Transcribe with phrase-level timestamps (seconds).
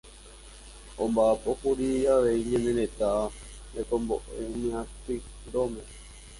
[1.03, 3.09] omba'apókuri avei ñane retã
[3.75, 5.81] rekombo'e myatyrõme